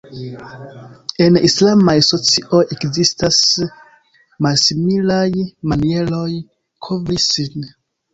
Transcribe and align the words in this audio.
En 1.25 1.33
islamaj 1.49 1.93
socioj 2.07 2.61
ekzistas 2.75 3.37
malsimilaj 4.47 5.27
manieroj 5.73 6.25
kovri 6.89 7.19
sin. 7.27 7.69